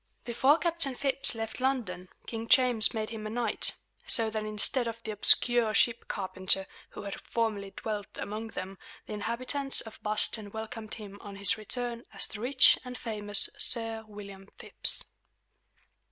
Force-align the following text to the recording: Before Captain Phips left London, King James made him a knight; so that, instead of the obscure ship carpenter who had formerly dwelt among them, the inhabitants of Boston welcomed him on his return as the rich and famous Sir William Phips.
Before 0.25 0.57
Captain 0.57 0.95
Phips 0.95 1.35
left 1.35 1.59
London, 1.61 2.09
King 2.25 2.47
James 2.47 2.91
made 2.91 3.11
him 3.11 3.27
a 3.27 3.29
knight; 3.29 3.75
so 4.07 4.31
that, 4.31 4.43
instead 4.43 4.87
of 4.87 4.97
the 5.03 5.11
obscure 5.11 5.75
ship 5.75 6.07
carpenter 6.07 6.65
who 6.89 7.03
had 7.03 7.21
formerly 7.21 7.69
dwelt 7.69 8.07
among 8.15 8.47
them, 8.47 8.79
the 9.05 9.13
inhabitants 9.13 9.79
of 9.81 9.99
Boston 10.01 10.49
welcomed 10.49 10.95
him 10.95 11.19
on 11.21 11.35
his 11.35 11.55
return 11.55 12.03
as 12.15 12.25
the 12.25 12.41
rich 12.41 12.79
and 12.83 12.97
famous 12.97 13.47
Sir 13.59 14.03
William 14.07 14.47
Phips. 14.57 15.03